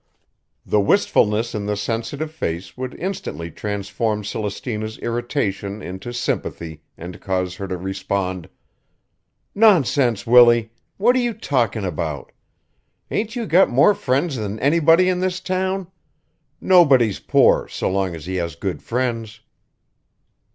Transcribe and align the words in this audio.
The 0.65 0.79
wistfulness 0.79 1.53
in 1.53 1.67
the 1.67 1.77
sensitive 1.77 2.31
face 2.31 2.75
would 2.75 2.95
instantly 2.95 3.51
transform 3.51 4.23
Celestina's 4.23 4.97
irritation 4.97 5.83
into 5.83 6.11
sympathy 6.11 6.81
and 6.97 7.21
cause 7.21 7.57
her 7.57 7.67
to 7.67 7.77
respond: 7.77 8.49
"Nonsense, 9.53 10.25
Willie! 10.25 10.71
What 10.97 11.15
are 11.17 11.19
you 11.19 11.35
talkin' 11.35 11.85
about? 11.85 12.31
Ain't 13.11 13.35
you 13.35 13.45
got 13.45 13.69
more 13.69 13.93
friends 13.93 14.37
than 14.37 14.59
anybody 14.59 15.07
in 15.07 15.19
this 15.19 15.39
town? 15.39 15.85
Nobody's 16.59 17.19
poor 17.19 17.67
so 17.67 17.87
long 17.87 18.15
as 18.15 18.25
he 18.25 18.37
has 18.37 18.55
good 18.55 18.81
friends." 18.81 19.41